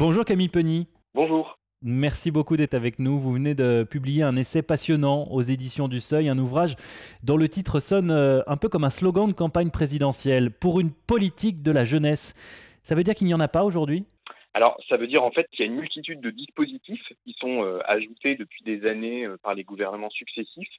Bonjour 0.00 0.24
Camille 0.24 0.48
Penny. 0.48 0.86
Bonjour. 1.12 1.58
Merci 1.82 2.30
beaucoup 2.30 2.56
d'être 2.56 2.74
avec 2.74 3.00
nous. 3.00 3.18
Vous 3.18 3.32
venez 3.32 3.56
de 3.56 3.82
publier 3.82 4.22
un 4.22 4.36
essai 4.36 4.62
passionnant 4.62 5.26
aux 5.32 5.42
éditions 5.42 5.88
du 5.88 5.98
Seuil, 5.98 6.28
un 6.28 6.38
ouvrage 6.38 6.76
dont 7.24 7.36
le 7.36 7.48
titre 7.48 7.80
sonne 7.80 8.12
euh, 8.12 8.40
un 8.46 8.56
peu 8.56 8.68
comme 8.68 8.84
un 8.84 8.90
slogan 8.90 9.26
de 9.26 9.32
campagne 9.32 9.70
présidentielle 9.70 10.52
pour 10.52 10.78
une 10.78 10.92
politique 10.92 11.64
de 11.64 11.72
la 11.72 11.84
jeunesse. 11.84 12.34
Ça 12.84 12.94
veut 12.94 13.02
dire 13.02 13.16
qu'il 13.16 13.26
n'y 13.26 13.34
en 13.34 13.40
a 13.40 13.48
pas 13.48 13.64
aujourd'hui? 13.64 14.04
Alors, 14.54 14.76
ça 14.88 14.96
veut 14.96 15.08
dire 15.08 15.24
en 15.24 15.32
fait 15.32 15.48
qu'il 15.50 15.66
y 15.66 15.68
a 15.68 15.72
une 15.72 15.80
multitude 15.80 16.20
de 16.20 16.30
dispositifs 16.30 17.12
qui 17.24 17.34
sont 17.40 17.64
euh, 17.64 17.80
ajoutés 17.84 18.36
depuis 18.36 18.62
des 18.62 18.86
années 18.88 19.26
euh, 19.26 19.36
par 19.42 19.56
les 19.56 19.64
gouvernements 19.64 20.10
successifs 20.10 20.70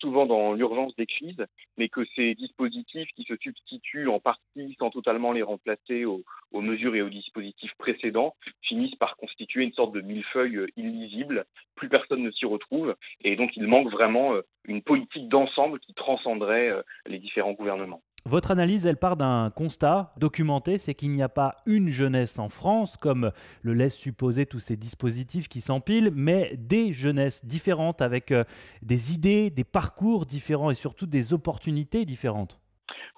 souvent 0.00 0.26
dans 0.26 0.52
l'urgence 0.52 0.94
des 0.96 1.06
crises, 1.06 1.44
mais 1.76 1.88
que 1.88 2.04
ces 2.14 2.34
dispositifs 2.34 3.08
qui 3.16 3.24
se 3.24 3.36
substituent 3.36 4.08
en 4.08 4.20
partie 4.20 4.76
sans 4.78 4.90
totalement 4.90 5.32
les 5.32 5.42
remplacer 5.42 6.04
aux, 6.04 6.22
mesures 6.52 6.94
et 6.96 7.02
aux 7.02 7.10
dispositifs 7.10 7.74
précédents 7.78 8.34
finissent 8.62 8.94
par 8.96 9.16
constituer 9.16 9.62
une 9.64 9.72
sorte 9.72 9.92
de 9.92 10.00
millefeuille 10.00 10.56
euh, 10.56 10.68
illisible. 10.76 11.44
Plus 11.74 11.88
personne 11.88 12.22
ne 12.22 12.30
s'y 12.30 12.46
retrouve 12.46 12.96
et 13.22 13.36
donc 13.36 13.56
il 13.56 13.66
manque 13.66 13.90
vraiment 13.90 14.34
euh, 14.34 14.42
une 14.64 14.82
politique 14.82 15.28
d'ensemble 15.28 15.78
qui 15.80 15.94
transcenderait 15.94 16.70
euh, 16.70 16.82
les 17.06 17.18
différents 17.18 17.52
gouvernements. 17.52 18.02
Votre 18.28 18.50
analyse, 18.50 18.86
elle 18.86 18.96
part 18.96 19.16
d'un 19.16 19.52
constat 19.54 20.12
documenté, 20.16 20.78
c'est 20.78 20.94
qu'il 20.94 21.12
n'y 21.12 21.22
a 21.22 21.28
pas 21.28 21.58
une 21.64 21.90
jeunesse 21.90 22.40
en 22.40 22.48
France, 22.48 22.96
comme 22.96 23.30
le 23.62 23.72
laissent 23.72 23.94
supposer 23.94 24.46
tous 24.46 24.58
ces 24.58 24.76
dispositifs 24.76 25.46
qui 25.46 25.60
s'empilent, 25.60 26.10
mais 26.12 26.56
des 26.58 26.92
jeunesses 26.92 27.44
différentes 27.44 28.02
avec 28.02 28.32
euh, 28.32 28.42
des 28.82 29.14
idées, 29.14 29.50
des 29.50 29.62
parcours 29.62 30.26
différents 30.26 30.72
et 30.72 30.74
surtout 30.74 31.06
des 31.06 31.32
opportunités 31.32 32.04
différentes. 32.04 32.58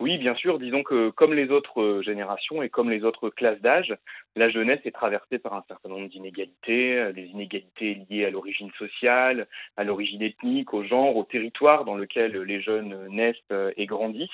Oui, 0.00 0.16
bien 0.16 0.34
sûr. 0.36 0.58
Disons 0.60 0.84
que 0.84 1.10
comme 1.10 1.34
les 1.34 1.50
autres 1.50 1.80
euh, 1.80 2.02
générations 2.02 2.62
et 2.62 2.68
comme 2.68 2.88
les 2.88 3.02
autres 3.02 3.30
classes 3.30 3.60
d'âge, 3.60 3.96
la 4.36 4.48
jeunesse 4.48 4.80
est 4.84 4.92
traversée 4.92 5.40
par 5.40 5.54
un 5.54 5.64
certain 5.66 5.88
nombre 5.88 6.08
d'inégalités, 6.08 6.96
euh, 6.96 7.12
des 7.12 7.24
inégalités 7.24 7.98
liées 8.08 8.24
à 8.24 8.30
l'origine 8.30 8.70
sociale, 8.78 9.48
à 9.76 9.82
l'origine 9.82 10.22
ethnique, 10.22 10.72
au 10.72 10.84
genre, 10.84 11.16
au 11.16 11.24
territoire 11.24 11.84
dans 11.84 11.96
lequel 11.96 12.40
les 12.42 12.60
jeunes 12.60 13.08
naissent 13.08 13.36
euh, 13.50 13.72
et 13.76 13.86
grandissent. 13.86 14.28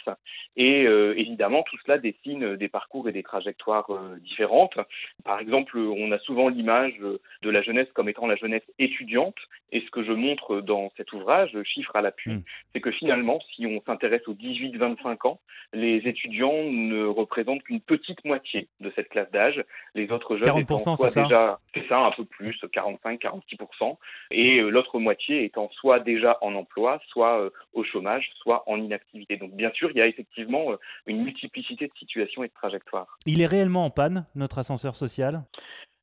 Et 0.57 0.85
évidemment, 0.85 1.63
tout 1.63 1.77
cela 1.85 1.99
dessine 1.99 2.57
des 2.57 2.69
parcours 2.69 3.09
et 3.09 3.13
des 3.13 3.23
trajectoires 3.23 3.89
différentes. 4.21 4.79
Par 5.25 5.41
exemple, 5.41 5.79
on 5.79 6.13
a 6.13 6.19
souvent 6.19 6.49
l'image 6.49 6.95
de 6.99 7.51
la 7.51 7.63
jeunesse 7.63 7.89
comme 7.95 8.09
étant 8.09 8.27
la 8.27 8.37
jeunesse 8.37 8.63
étudiante. 8.79 9.37
Et 9.73 9.81
ce 9.81 9.91
que 9.91 10.05
je 10.05 10.13
montre 10.13 10.61
dans 10.61 10.93
cet 10.97 11.13
ouvrage, 11.13 11.57
chiffre 11.65 11.97
à 11.97 12.03
l'appui, 12.03 12.33
mmh. 12.33 12.43
c'est 12.73 12.81
que 12.81 12.93
finalement, 12.93 13.41
si 13.55 13.67
on 13.67 13.83
s'intéresse 13.83 14.27
aux 14.29 14.35
18-25 14.35 15.27
ans, 15.27 15.41
les 15.73 15.97
étudiants 16.09 16.65
ne 16.71 17.05
représentent 17.05 17.63
qu'une 17.63 17.81
petite 17.81 18.25
moitié 18.25 18.69
de 18.81 18.93
cette 18.95 19.09
classe 19.09 19.31
d'âge. 19.31 19.63
Les 19.95 20.11
autres 20.11 20.37
jeunes 20.37 20.59
étant 20.59 20.79
soit 20.79 21.15
déjà, 21.15 21.59
c'est 21.75 21.87
ça, 21.89 21.99
un 21.99 22.11
peu 22.13 22.25
plus, 22.25 22.57
45-46%, 22.63 23.97
et 24.31 24.61
euh, 24.61 24.69
l'autre 24.69 24.99
moitié 24.99 25.45
étant 25.45 25.69
soit 25.73 26.01
déjà 26.01 26.39
en 26.41 26.55
emploi, 26.55 27.01
soit 27.09 27.41
euh, 27.41 27.51
au 27.73 27.85
chômage, 27.85 28.31
soit 28.37 28.63
en 28.67 28.79
inactivité. 28.79 29.37
Donc 29.37 29.53
bien 29.53 29.71
sûr, 29.73 29.91
il 29.91 29.97
y 29.97 30.01
a 30.01 30.07
effectivement 30.07 30.73
euh, 30.73 30.77
une 31.07 31.23
multiplicité 31.23 31.87
de 31.87 31.93
situations 31.99 32.45
et 32.45 32.49
de 32.49 32.55
trajectoires. 32.55 33.19
Il 33.27 33.41
est 33.41 33.47
réellement 33.47 33.85
en 33.85 33.91
panne, 33.91 34.27
notre 34.35 34.59
ascenseur 34.59 34.95
social? 34.95 35.43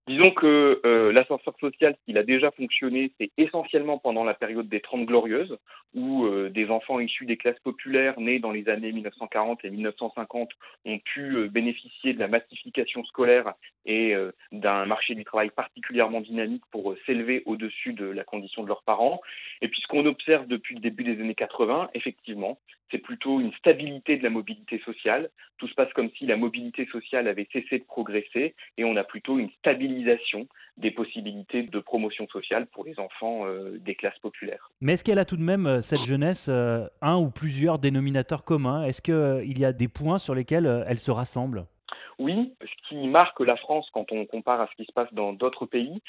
Disons 0.08 0.32
que 0.32 0.82
euh, 0.84 1.12
l'ascenseur 1.12 1.54
social, 1.60 1.96
s'il 2.04 2.18
a 2.18 2.24
déjà 2.24 2.50
fonctionné, 2.52 3.12
c'est 3.20 3.30
essentiellement 3.38 4.00
pendant 4.00 4.24
la 4.24 4.34
période 4.34 4.68
des 4.68 4.82
Trente 4.82 5.06
Glorieuses, 5.06 5.58
où 5.94 6.26
euh, 6.26 6.50
des 6.50 6.72
enfants 6.72 7.00
issus 7.00 7.28
des 7.28 7.38
classes 7.38 7.60
populaires 7.60 8.20
nés 8.20 8.40
dans 8.40 8.52
les 8.52 8.68
années 8.68 8.92
1940 8.92 9.64
et 9.64 9.70
1950 9.70 10.50
ont 10.86 11.00
pu 11.00 11.36
euh, 11.36 11.48
bénéficier 11.50 12.14
de 12.14 12.20
la 12.20 12.28
massification 12.28 13.04
scolaire 13.04 13.54
et 13.86 14.16
d'un 14.52 14.86
marché 14.86 15.16
du 15.16 15.24
travail 15.24 15.50
particulièrement 15.50 16.22
dynamique 16.22 16.64
pour 16.72 16.96
s'élever 17.06 17.42
au-dessus 17.46 17.94
de 17.94 18.06
la 18.06 18.24
condition 18.24 18.62
de 18.62 18.68
leurs 18.68 18.84
parents. 18.84 19.22
Et 19.62 19.68
puis 19.68 19.82
ce 19.82 19.88
qu'on 19.88 20.06
observe 20.06 20.48
depuis 20.48 20.76
le 20.76 20.82
début 20.82 21.04
des 21.04 21.20
années 21.20 21.36
80, 21.36 21.90
effectivement, 21.96 22.60
c'est 22.92 23.00
plutôt 23.00 23.40
une 23.40 23.54
stabilité 23.54 24.18
de 24.18 24.24
la 24.24 24.30
mobilité 24.30 24.80
sociale. 24.86 25.30
Tout 25.58 25.68
se 25.68 25.74
passe 25.74 25.92
comme 25.94 26.10
si 26.18 26.26
la 26.26 26.38
mobilité 26.38 26.86
sociale 26.92 27.28
avait 27.28 27.48
cessé 27.52 27.80
de 27.80 27.84
progresser 27.84 28.56
et 28.78 28.84
on 28.84 28.96
a 28.96 29.04
plutôt 29.04 29.40
une 29.40 29.50
stabilisation 29.60 30.48
des 30.78 30.92
possibilités 30.92 31.64
de 31.64 31.80
promotion 31.80 32.28
sociale 32.28 32.68
pour 32.68 32.86
les 32.86 33.00
enfants 33.00 33.46
euh, 33.46 33.78
des 33.80 33.96
classes 33.96 34.20
populaires. 34.20 34.72
Mais 34.82 34.94
est-ce 34.94 35.04
qu'elle 35.04 35.20
a 35.20 35.26
tout 35.26 35.38
de 35.38 35.42
même, 35.42 35.68
euh, 35.68 35.82
cette 35.82 36.04
jeunesse, 36.04 36.48
euh, 36.50 36.88
un 37.02 37.18
ou 37.18 37.30
plusieurs 37.30 37.80
dénominateurs 37.80 38.44
communs? 38.44 38.84
Est-ce 38.84 39.02
qu'il 39.02 39.58
y 39.58 39.66
a 39.66 39.74
des 39.74 39.88
points 39.88 40.18
sur 40.18 40.36
lesquels 40.36 40.86
elle 40.88 41.00
se 41.00 41.12
rassemble? 41.12 41.66
Oui, 42.20 42.54
ce 42.62 42.90
qui 42.90 43.08
marque 43.08 43.40
la 43.40 43.56
France 43.56 43.90
quand 43.94 44.12
on 44.12 44.26
compare 44.26 44.62
à 44.62 44.68
ce 44.68 44.76
qui 44.76 44.86
se 44.86 44.92
passe 44.94 45.14
dans 45.14 45.34
d'autres 45.34 45.66
pays, 45.66 46.02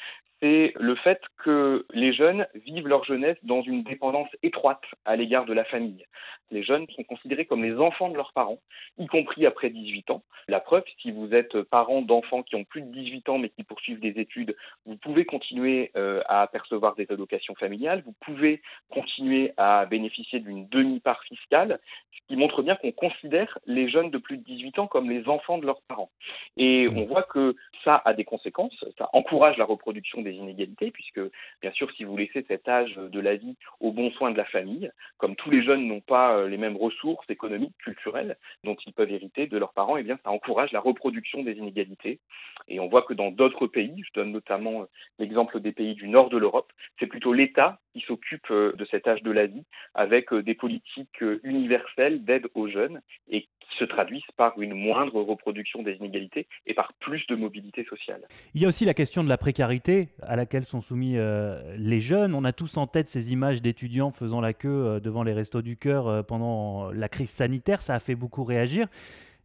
c'est 0.43 0.73
le 0.79 0.97
fait 0.97 1.21
que 1.45 1.87
les 1.93 2.13
jeunes 2.13 2.47
vivent 2.67 2.89
leur 2.89 3.05
jeunesse 3.05 3.39
dans 3.45 3.63
une 3.63 3.85
dépendance 3.85 4.29
étroite 4.43 4.83
à 5.05 5.15
l'égard 5.15 5.45
de 5.45 5.53
la 5.53 5.65
famille. 5.65 6.05
Les 6.51 6.65
jeunes 6.65 6.87
sont 6.97 7.05
considérés 7.05 7.47
comme 7.47 7.63
les 7.63 7.79
enfants 7.79 8.11
de 8.11 8.17
leurs 8.17 8.33
parents, 8.33 8.59
y 8.99 9.07
compris 9.07 9.47
après 9.47 9.71
18 9.71 10.11
ans. 10.11 10.23
La 10.49 10.59
preuve, 10.59 10.83
si 11.01 11.13
vous 11.13 11.33
êtes 11.33 11.63
parent 11.63 12.03
d'enfants 12.03 12.43
qui 12.43 12.57
ont 12.57 12.65
plus 12.65 12.83
de 12.83 12.93
18 12.93 13.29
ans 13.29 13.39
mais 13.39 13.51
qui 13.51 13.63
poursuivent 13.63 14.01
des 14.01 14.21
études, 14.21 14.57
vous 14.85 14.97
pouvez 14.97 15.25
continuer 15.25 15.93
euh, 15.97 16.23
à 16.29 16.49
percevoir 16.49 16.97
des 16.97 17.07
allocations 17.09 17.55
familiales, 17.55 18.03
vous 18.05 18.15
pouvez 18.21 18.61
continuer 18.91 19.53
à 19.57 19.87
bénéficier 19.87 20.41
d'une 20.41 20.69
demi-part 20.69 21.23
fiscale, 21.23 21.79
qui 22.29 22.37
montre 22.37 22.63
bien 22.63 22.77
qu'on 22.77 22.93
considère 22.93 23.59
les 23.67 23.89
jeunes 23.89 24.11
de 24.11 24.19
plus 24.19 24.39
de 24.39 24.45
18 24.45 24.79
ans 24.79 24.87
comme 24.87 25.11
les 25.11 25.29
enfants 25.29 25.59
de 25.59 25.67
leurs 25.67 25.83
parents. 25.83 26.11
Et 26.57 26.89
on 26.95 27.05
voit 27.05 27.25
que 27.25 27.57
ça 27.85 28.01
a 28.05 28.15
des 28.15 28.25
conséquences, 28.25 28.85
ça 28.99 29.09
encourage 29.13 29.57
la 29.57 29.65
reproduction 29.65 30.23
des 30.23 30.33
inégalités, 30.33 30.91
puisque 30.91 31.21
bien 31.61 31.73
sûr, 31.73 31.91
si 31.93 32.05
vous 32.05 32.17
laissez 32.17 32.45
cet 32.49 32.69
âge 32.69 32.95
de 32.95 33.21
la 33.21 33.37
vie 33.37 33.57
au 33.81 33.93
bon 33.93 34.11
soin 34.13 34.31
de 34.31 34.37
la 34.37 34.45
famille, 34.45 34.91
comme 35.19 35.37
tous 35.37 35.51
les 35.51 35.63
jeunes 35.63 35.87
n'ont 35.87 36.01
pas 36.01 36.37
euh, 36.37 36.49
les 36.49 36.57
mêmes 36.57 36.77
ressources 36.77 37.29
économiques, 37.29 37.77
culturelles 37.79 38.37
dont 38.65 38.77
ils 38.87 38.93
peuvent 38.93 39.11
hériter 39.11 39.47
de 39.47 39.59
leurs 39.59 39.73
parents, 39.73 39.97
et 39.97 40.01
eh 40.01 40.05
bien 40.05 40.19
ça 40.25 40.31
encourage 40.31 40.73
la 40.73 40.81
reproduction 40.81 41.43
des 41.43 41.53
inégalités. 41.53 42.21
Et 42.69 42.81
on 42.81 42.89
voit 42.89 43.03
que 43.03 43.15
dans 43.15 43.31
d'autres 43.31 43.67
pays, 43.67 44.03
je 44.07 44.13
donne 44.15 44.33
notamment 44.33 44.83
euh, 44.83 44.85
l'exemple 45.19 45.61
des 45.61 45.73
pays 45.73 45.95
du 45.95 46.09
nord 46.09 46.31
de 46.31 46.39
l'Europe, 46.39 46.73
c'est 46.99 47.07
plutôt 47.07 47.33
l'État 47.33 47.79
qui 47.93 48.01
s'occupe 48.01 48.51
euh, 48.51 48.73
de 48.73 48.85
cet 48.85 49.07
âge 49.07 49.23
de 49.23 49.31
la 49.31 49.47
vie 49.47 49.65
avec 49.95 50.33
des 50.33 50.55
politiques 50.55 51.23
universelles 51.43 52.25
d'aide 52.25 52.49
aux 52.55 52.69
jeunes 52.69 53.01
et 53.29 53.43
qui 53.43 53.79
se 53.79 53.85
traduisent 53.85 54.23
par 54.37 54.61
une 54.61 54.75
moindre 54.75 55.21
reproduction 55.23 55.83
des 55.83 55.95
inégalités 55.95 56.47
et 56.67 56.75
par 56.75 56.93
plus 56.95 57.27
de 57.29 57.35
mobilité 57.35 57.85
sociale. 57.85 58.23
Il 58.55 58.63
y 58.63 58.65
a 58.65 58.69
aussi 58.69 58.85
la 58.85 58.95
question 58.95 59.25
de 59.25 59.29
la 59.29 59.39
précarité 59.39 60.09
à 60.23 60.37
laquelle 60.37 60.65
sont 60.65 60.81
soumis 60.81 61.17
euh, 61.17 61.77
les 61.77 62.01
jeunes. 62.01 62.35
On 62.35 62.45
a 62.45 62.53
tous 62.53 62.77
en 62.77 62.87
tête 62.87 63.09
ces 63.09 63.33
images 63.33 63.63
d'étudiants 63.63 64.11
faisant 64.11 64.41
la 64.41 64.53
queue 64.53 64.69
euh, 64.69 65.01
devant 65.01 65.23
les 65.23 65.33
restos 65.33 65.63
du 65.63 65.77
cœur 65.77 66.09
euh, 66.09 66.23
pendant 66.23 66.91
la 66.91 67.09
crise 67.09 67.31
sanitaire. 67.31 67.83
Ça 67.83 67.95
a 67.95 68.01
fait 68.01 68.15
beaucoup 68.15 68.45
réagir. 68.45 68.89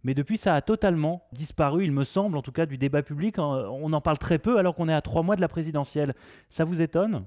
Mais 0.04 0.14
depuis, 0.14 0.38
ça 0.38 0.56
a 0.56 0.62
totalement 0.62 1.24
disparu, 1.34 1.84
il 1.84 1.92
me 1.92 2.04
semble, 2.04 2.38
en 2.38 2.42
tout 2.42 2.52
cas 2.52 2.66
du 2.66 2.78
débat 2.78 3.02
public. 3.02 3.40
On 3.40 3.92
en 3.92 4.00
parle 4.00 4.20
très 4.20 4.38
peu 4.38 4.58
alors 4.58 4.76
qu'on 4.76 4.88
est 4.88 4.94
à 4.94 5.02
trois 5.02 5.24
mois 5.24 5.36
de 5.36 5.42
la 5.42 5.48
présidentielle. 5.48 6.14
Ça 6.50 6.64
vous 6.64 6.82
étonne? 6.82 7.26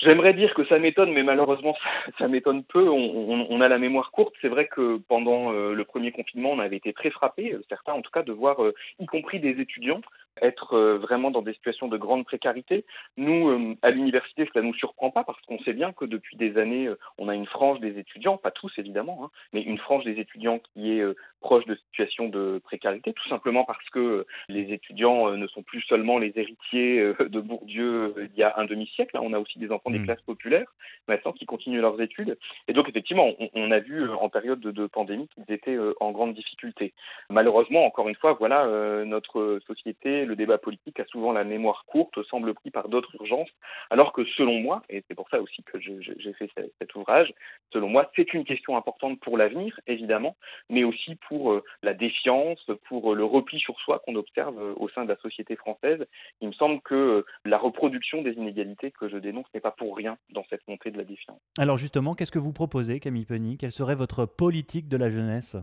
J'aimerais 0.00 0.34
dire 0.34 0.54
que 0.54 0.64
ça 0.66 0.78
m'étonne, 0.78 1.12
mais 1.12 1.24
malheureusement, 1.24 1.76
ça, 2.18 2.28
m'étonne 2.28 2.62
peu. 2.64 2.88
On, 2.88 3.60
a 3.60 3.68
la 3.68 3.78
mémoire 3.78 4.12
courte. 4.12 4.34
C'est 4.40 4.48
vrai 4.48 4.68
que 4.68 4.98
pendant 5.08 5.50
le 5.50 5.84
premier 5.84 6.12
confinement, 6.12 6.52
on 6.52 6.60
avait 6.60 6.76
été 6.76 6.92
très 6.92 7.10
frappés, 7.10 7.56
certains 7.68 7.94
en 7.94 8.02
tout 8.02 8.10
cas, 8.12 8.22
de 8.22 8.32
voir, 8.32 8.58
y 9.00 9.06
compris 9.06 9.40
des 9.40 9.60
étudiants, 9.60 10.00
être 10.42 10.74
euh, 10.74 10.98
vraiment 10.98 11.30
dans 11.30 11.42
des 11.42 11.52
situations 11.52 11.88
de 11.88 11.96
grande 11.96 12.24
précarité. 12.24 12.84
Nous, 13.16 13.48
euh, 13.48 13.74
à 13.82 13.90
l'université, 13.90 14.48
cela 14.52 14.62
ne 14.62 14.68
nous 14.68 14.74
surprend 14.74 15.10
pas 15.10 15.24
parce 15.24 15.40
qu'on 15.46 15.58
sait 15.60 15.72
bien 15.72 15.92
que 15.92 16.04
depuis 16.04 16.36
des 16.36 16.58
années, 16.58 16.86
euh, 16.86 16.98
on 17.18 17.28
a 17.28 17.34
une 17.34 17.46
frange 17.46 17.80
des 17.80 17.98
étudiants, 17.98 18.36
pas 18.36 18.50
tous 18.50 18.72
évidemment, 18.78 19.24
hein, 19.24 19.30
mais 19.52 19.62
une 19.62 19.78
frange 19.78 20.04
des 20.04 20.18
étudiants 20.18 20.58
qui 20.58 20.92
est 20.92 21.04
proche 21.40 21.64
de 21.66 21.74
situations 21.76 22.28
de 22.28 22.60
précarité, 22.64 23.12
tout 23.12 23.28
simplement 23.28 23.64
parce 23.64 23.88
que 23.90 24.26
les 24.48 24.72
étudiants 24.72 25.30
ne 25.30 25.46
sont 25.46 25.62
plus 25.62 25.82
seulement 25.82 26.18
les 26.18 26.32
héritiers 26.34 27.12
de 27.20 27.40
Bourdieu 27.40 28.14
il 28.18 28.38
y 28.38 28.42
a 28.42 28.54
un 28.58 28.64
demi-siècle. 28.64 29.16
Hein. 29.16 29.20
on 29.22 29.32
a 29.32 29.38
aussi 29.38 29.58
des 29.58 29.70
enfants 29.70 29.90
des 29.90 30.00
mmh. 30.00 30.04
classes 30.04 30.22
populaires 30.22 30.74
maintenant 31.06 31.32
qui 31.32 31.46
continuent 31.46 31.80
leurs 31.80 32.00
études. 32.00 32.36
Et 32.66 32.72
donc 32.72 32.88
effectivement, 32.88 33.30
on, 33.54 33.70
a 33.70 33.78
vu 33.78 34.10
en 34.10 34.28
période 34.28 34.60
de, 34.60 34.70
de 34.70 34.86
pandémie 34.86 35.28
qu'ils 35.28 35.54
étaient 35.54 35.78
en 36.00 36.10
grande 36.10 36.34
difficulté. 36.34 36.92
Malheureusement, 37.30 37.86
encore 37.86 38.08
une 38.08 38.16
fois, 38.16 38.34
voilà, 38.34 38.66
notre 39.04 39.60
société, 39.66 40.24
le 40.28 40.36
débat 40.36 40.58
politique 40.58 41.00
a 41.00 41.04
souvent 41.06 41.32
la 41.32 41.44
mémoire 41.44 41.84
courte, 41.86 42.22
semble 42.24 42.54
pris 42.54 42.70
par 42.70 42.88
d'autres 42.88 43.14
urgences, 43.16 43.50
alors 43.90 44.12
que 44.12 44.24
selon 44.36 44.60
moi, 44.60 44.82
et 44.88 45.02
c'est 45.08 45.14
pour 45.14 45.28
ça 45.30 45.40
aussi 45.40 45.62
que 45.64 45.80
j'ai 45.80 46.32
fait 46.34 46.50
cet 46.78 46.94
ouvrage, 46.94 47.32
selon 47.72 47.88
moi, 47.88 48.10
c'est 48.14 48.32
une 48.34 48.44
question 48.44 48.76
importante 48.76 49.18
pour 49.20 49.36
l'avenir, 49.36 49.80
évidemment, 49.86 50.36
mais 50.70 50.84
aussi 50.84 51.16
pour 51.28 51.52
euh, 51.52 51.64
la 51.82 51.94
défiance, 51.94 52.64
pour 52.88 53.12
euh, 53.12 53.16
le 53.16 53.24
repli 53.24 53.58
sur 53.58 53.78
soi 53.80 54.00
qu'on 54.04 54.14
observe 54.14 54.58
euh, 54.58 54.74
au 54.76 54.88
sein 54.88 55.04
de 55.04 55.08
la 55.08 55.16
société 55.16 55.56
française. 55.56 56.04
Il 56.40 56.48
me 56.48 56.52
semble 56.52 56.80
que 56.82 57.24
la 57.44 57.58
reproduction 57.58 58.22
des 58.22 58.32
inégalités 58.32 58.90
que 58.90 59.08
je 59.08 59.16
dénonce 59.16 59.46
n'est 59.54 59.60
pas 59.60 59.70
pour 59.70 59.96
rien 59.96 60.18
dans 60.30 60.44
cette 60.50 60.66
montée 60.68 60.90
de 60.90 60.98
la 60.98 61.04
défiance. 61.04 61.40
Alors 61.58 61.76
justement, 61.76 62.14
qu'est-ce 62.14 62.32
que 62.32 62.38
vous 62.38 62.52
proposez, 62.52 63.00
Camille 63.00 63.26
Penny 63.26 63.56
Quelle 63.56 63.72
serait 63.72 63.94
votre 63.94 64.26
politique 64.26 64.88
de 64.88 64.96
la 64.96 65.10
jeunesse? 65.10 65.56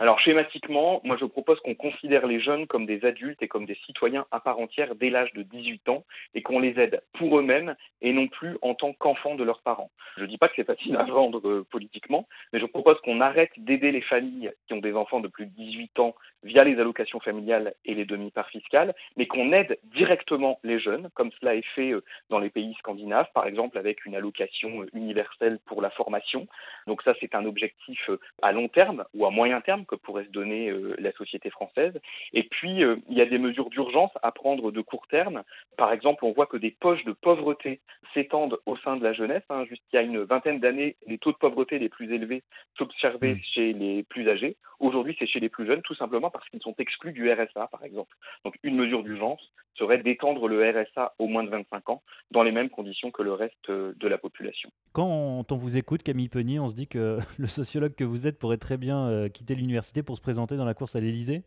Alors 0.00 0.18
schématiquement, 0.18 1.02
moi 1.04 1.18
je 1.20 1.26
propose 1.26 1.60
qu'on 1.60 1.74
considère 1.74 2.26
les 2.26 2.40
jeunes 2.40 2.66
comme 2.66 2.86
des 2.86 3.04
adultes 3.04 3.42
et 3.42 3.48
comme 3.48 3.66
des 3.66 3.78
citoyens 3.84 4.24
à 4.30 4.40
part 4.40 4.58
entière 4.58 4.94
dès 4.94 5.10
l'âge 5.10 5.30
de 5.34 5.42
18 5.42 5.90
ans 5.90 6.06
et 6.34 6.40
qu'on 6.40 6.58
les 6.58 6.80
aide 6.80 7.02
pour 7.18 7.38
eux-mêmes 7.38 7.76
et 8.00 8.14
non 8.14 8.26
plus 8.26 8.56
en 8.62 8.74
tant 8.74 8.94
qu'enfants 8.94 9.34
de 9.34 9.44
leurs 9.44 9.60
parents. 9.60 9.90
Je 10.16 10.22
ne 10.22 10.26
dis 10.28 10.38
pas 10.38 10.48
que 10.48 10.54
c'est 10.56 10.64
facile 10.64 10.96
à 10.96 11.04
vendre 11.04 11.46
euh, 11.46 11.66
politiquement, 11.70 12.26
mais 12.54 12.60
je 12.60 12.64
propose 12.64 12.98
qu'on 13.02 13.20
arrête 13.20 13.50
d'aider 13.58 13.92
les 13.92 14.00
familles 14.00 14.50
qui 14.66 14.72
ont 14.72 14.78
des 14.78 14.94
enfants 14.94 15.20
de 15.20 15.28
plus 15.28 15.44
de 15.44 15.50
18 15.50 15.98
ans 15.98 16.14
via 16.44 16.64
les 16.64 16.80
allocations 16.80 17.20
familiales 17.20 17.74
et 17.84 17.94
les 17.94 18.06
demi-parts 18.06 18.48
fiscales, 18.48 18.94
mais 19.18 19.26
qu'on 19.26 19.52
aide 19.52 19.78
directement 19.84 20.58
les 20.64 20.80
jeunes, 20.80 21.10
comme 21.12 21.30
cela 21.38 21.54
est 21.54 21.66
fait 21.74 21.90
euh, 21.90 22.02
dans 22.30 22.38
les 22.38 22.48
pays 22.48 22.74
scandinaves, 22.78 23.28
par 23.34 23.46
exemple 23.46 23.76
avec 23.76 24.06
une 24.06 24.16
allocation 24.16 24.80
euh, 24.80 24.86
universelle 24.94 25.58
pour 25.66 25.82
la 25.82 25.90
formation. 25.90 26.48
Donc 26.86 27.02
ça, 27.02 27.12
c'est 27.20 27.34
un 27.34 27.44
objectif 27.44 28.08
à 28.40 28.52
long 28.52 28.68
terme 28.68 29.04
ou 29.12 29.26
à 29.26 29.30
moyen 29.30 29.60
terme 29.60 29.84
que 29.90 29.96
pourrait 29.96 30.24
se 30.24 30.30
donner 30.30 30.70
euh, 30.70 30.94
la 30.98 31.12
société 31.12 31.50
française. 31.50 32.00
Et 32.32 32.44
puis, 32.44 32.84
euh, 32.84 32.96
il 33.08 33.18
y 33.18 33.20
a 33.20 33.26
des 33.26 33.38
mesures 33.38 33.70
d'urgence 33.70 34.12
à 34.22 34.30
prendre 34.30 34.70
de 34.70 34.80
court 34.80 35.06
terme. 35.08 35.42
Par 35.76 35.92
exemple, 35.92 36.24
on 36.24 36.32
voit 36.32 36.46
que 36.46 36.56
des 36.56 36.70
poches 36.70 37.04
de 37.04 37.12
pauvreté 37.12 37.80
s'étendent 38.14 38.58
au 38.66 38.76
sein 38.78 38.96
de 38.96 39.02
la 39.02 39.12
jeunesse. 39.12 39.42
Hein. 39.50 39.64
Jusqu'il 39.68 39.96
y 39.96 39.98
a 39.98 40.02
une 40.02 40.22
vingtaine 40.22 40.60
d'années, 40.60 40.96
les 41.06 41.18
taux 41.18 41.32
de 41.32 41.36
pauvreté 41.36 41.78
les 41.78 41.88
plus 41.88 42.12
élevés 42.14 42.42
s'observaient 42.78 43.34
mmh. 43.34 43.42
chez 43.54 43.72
les 43.72 44.02
plus 44.04 44.28
âgés. 44.28 44.56
Aujourd'hui, 44.78 45.16
c'est 45.18 45.26
chez 45.26 45.40
les 45.40 45.48
plus 45.48 45.66
jeunes, 45.66 45.82
tout 45.82 45.94
simplement 45.94 46.30
parce 46.30 46.48
qu'ils 46.48 46.62
sont 46.62 46.74
exclus 46.78 47.12
du 47.12 47.30
RSA, 47.30 47.66
par 47.66 47.84
exemple. 47.84 48.16
Donc, 48.44 48.54
une 48.62 48.76
mesure 48.76 49.02
d'urgence 49.02 49.42
serait 49.74 49.98
d'étendre 49.98 50.48
le 50.48 50.68
RSA 50.68 51.14
au 51.18 51.26
moins 51.26 51.44
de 51.44 51.50
25 51.50 51.88
ans 51.90 52.02
dans 52.30 52.42
les 52.42 52.52
mêmes 52.52 52.70
conditions 52.70 53.10
que 53.10 53.22
le 53.22 53.32
reste 53.32 53.70
euh, 53.70 53.92
de 53.98 54.08
la 54.08 54.18
population. 54.18 54.70
Quand 54.92 55.50
on 55.50 55.56
vous 55.56 55.76
écoute, 55.76 56.02
Camille 56.02 56.28
Penier, 56.28 56.60
on 56.60 56.68
se 56.68 56.74
dit 56.74 56.86
que 56.86 57.18
le 57.38 57.46
sociologue 57.46 57.94
que 57.94 58.04
vous 58.04 58.26
êtes 58.26 58.38
pourrait 58.38 58.58
très 58.58 58.76
bien 58.76 59.28
quitter 59.32 59.54
l'université 59.54 59.79
pour 60.02 60.16
se 60.16 60.22
présenter 60.22 60.56
dans 60.56 60.64
la 60.64 60.74
course 60.74 60.96
à 60.96 61.00
l'Élysée 61.00 61.42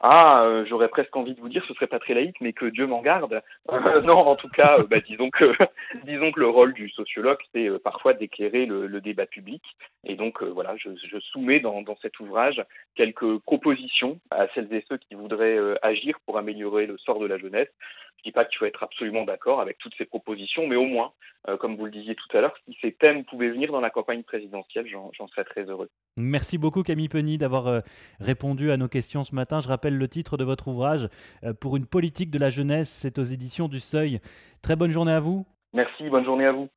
ah, 0.00 0.44
euh, 0.44 0.64
j'aurais 0.68 0.88
presque 0.88 1.14
envie 1.16 1.34
de 1.34 1.40
vous 1.40 1.48
dire, 1.48 1.64
ce 1.66 1.74
serait 1.74 1.88
pas 1.88 1.98
très 1.98 2.14
laïque, 2.14 2.40
mais 2.40 2.52
que 2.52 2.66
Dieu 2.66 2.86
m'en 2.86 3.02
garde. 3.02 3.42
Euh, 3.70 4.00
non, 4.02 4.18
en 4.18 4.34
tout 4.34 4.48
cas, 4.48 4.78
euh, 4.78 4.86
bah, 4.88 4.98
disons 5.00 5.30
que 5.30 5.52
disons 6.04 6.32
que 6.32 6.40
le 6.40 6.48
rôle 6.48 6.72
du 6.72 6.88
sociologue, 6.90 7.38
c'est 7.52 7.68
parfois 7.82 8.14
d'éclairer 8.14 8.66
le, 8.66 9.00
débat 9.00 9.26
public. 9.26 9.62
Et 10.04 10.16
donc 10.16 10.42
voilà, 10.42 10.74
je, 10.76 11.18
soumets 11.20 11.60
dans, 11.60 11.84
cet 12.00 12.18
ouvrage 12.18 12.62
quelques 12.94 13.38
propositions 13.40 14.18
à 14.30 14.46
celles 14.54 14.72
et 14.72 14.84
ceux 14.88 14.96
qui 14.96 15.14
voudraient 15.14 15.58
agir 15.82 16.18
pour 16.26 16.38
améliorer 16.38 16.86
le 16.86 16.98
sort 16.98 17.20
de 17.20 17.26
la 17.26 17.38
jeunesse. 17.38 17.68
Je 18.18 18.24
dis 18.24 18.32
pas 18.32 18.44
qu'il 18.44 18.58
faut 18.58 18.64
être 18.64 18.82
absolument 18.82 19.24
d'accord 19.24 19.60
avec 19.60 19.78
toutes 19.78 19.94
ces 19.96 20.04
propositions, 20.04 20.66
mais 20.66 20.76
au 20.76 20.84
moins, 20.84 21.12
comme 21.60 21.76
vous 21.76 21.84
le 21.84 21.90
disiez 21.90 22.14
tout 22.14 22.36
à 22.36 22.40
l'heure, 22.40 22.54
si 22.64 22.76
ces 22.80 22.92
thèmes 22.92 23.24
pouvaient 23.24 23.50
venir 23.50 23.70
dans 23.70 23.80
la 23.80 23.90
campagne 23.90 24.22
présidentielle, 24.22 24.86
j'en 24.88 25.28
serais 25.28 25.44
très 25.44 25.62
heureux. 25.62 25.88
Merci 26.16 26.58
beaucoup 26.58 26.82
Camille 26.82 27.08
Penny 27.08 27.38
d'avoir 27.38 27.82
répondu 28.20 28.70
à 28.70 28.76
nos 28.76 28.88
questions 28.88 29.24
ce 29.24 29.34
matin. 29.34 29.60
Je 29.60 29.68
rappelle 29.68 29.96
le 29.96 30.08
titre 30.08 30.36
de 30.36 30.44
votre 30.44 30.68
ouvrage, 30.68 31.08
euh, 31.44 31.52
Pour 31.52 31.76
une 31.76 31.86
politique 31.86 32.30
de 32.30 32.38
la 32.38 32.50
jeunesse, 32.50 32.88
c'est 32.88 33.18
aux 33.18 33.24
éditions 33.24 33.68
du 33.68 33.80
Seuil. 33.80 34.20
Très 34.62 34.76
bonne 34.76 34.90
journée 34.90 35.12
à 35.12 35.20
vous. 35.20 35.46
Merci, 35.72 36.08
bonne 36.08 36.24
journée 36.24 36.46
à 36.46 36.52
vous. 36.52 36.68